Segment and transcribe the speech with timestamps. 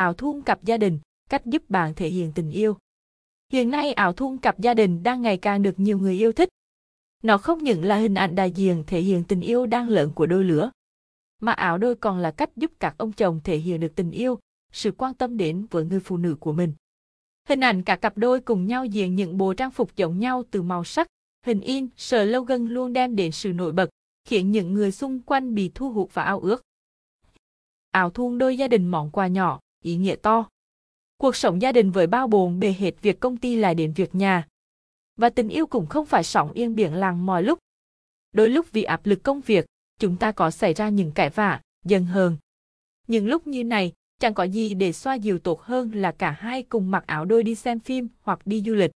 [0.00, 0.98] ảo thun cặp gia đình,
[1.30, 2.76] cách giúp bạn thể hiện tình yêu.
[3.52, 6.48] Hiện nay ảo thun cặp gia đình đang ngày càng được nhiều người yêu thích.
[7.22, 10.26] Nó không những là hình ảnh đại diện thể hiện tình yêu đang lớn của
[10.26, 10.70] đôi lứa,
[11.40, 14.38] mà ảo đôi còn là cách giúp các ông chồng thể hiện được tình yêu,
[14.72, 16.72] sự quan tâm đến với người phụ nữ của mình.
[17.48, 20.62] Hình ảnh cả cặp đôi cùng nhau diện những bộ trang phục giống nhau từ
[20.62, 21.06] màu sắc,
[21.46, 23.90] hình in, slogan luôn đem đến sự nổi bật,
[24.24, 26.62] khiến những người xung quanh bị thu hút và ao ước.
[27.90, 30.48] ảo thun đôi gia đình món quà nhỏ, ý nghĩa to.
[31.16, 34.14] Cuộc sống gia đình với bao bồn bề hết việc công ty lại đến việc
[34.14, 34.46] nhà.
[35.16, 37.58] Và tình yêu cũng không phải sóng yên biển lặng mọi lúc.
[38.32, 39.66] Đôi lúc vì áp lực công việc,
[39.98, 42.36] chúng ta có xảy ra những cãi vã, dần hờn.
[43.06, 46.62] Những lúc như này, chẳng có gì để xoa dịu tốt hơn là cả hai
[46.62, 48.90] cùng mặc áo đôi đi xem phim hoặc đi du lịch.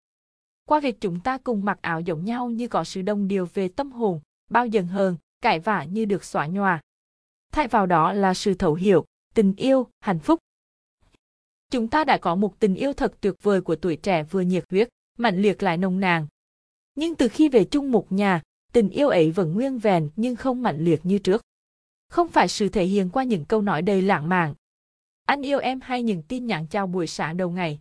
[0.68, 3.68] Qua việc chúng ta cùng mặc áo giống nhau như có sự đồng điều về
[3.68, 4.20] tâm hồn,
[4.50, 6.80] bao dần hơn, cãi vã như được xóa nhòa.
[7.52, 9.04] Thay vào đó là sự thấu hiểu,
[9.34, 10.38] tình yêu, hạnh phúc.
[11.72, 14.64] Chúng ta đã có một tình yêu thật tuyệt vời của tuổi trẻ vừa nhiệt
[14.70, 16.26] huyết, mạnh liệt lại nồng nàn.
[16.94, 18.42] Nhưng từ khi về chung một nhà,
[18.72, 21.42] tình yêu ấy vẫn nguyên vẹn nhưng không mạnh liệt như trước.
[22.08, 24.54] Không phải sự thể hiện qua những câu nói đầy lãng mạn.
[25.26, 27.78] Anh yêu em hay những tin nhắn chào buổi sáng đầu ngày.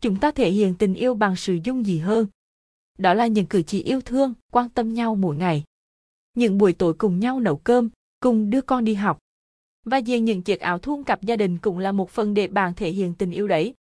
[0.00, 2.26] Chúng ta thể hiện tình yêu bằng sự dung gì hơn.
[2.98, 5.64] Đó là những cử chỉ yêu thương, quan tâm nhau mỗi ngày.
[6.34, 9.18] Những buổi tối cùng nhau nấu cơm, cùng đưa con đi học.
[9.84, 12.74] Và diện những chiếc áo thun cặp gia đình cũng là một phần để bạn
[12.74, 13.74] thể hiện tình yêu đấy.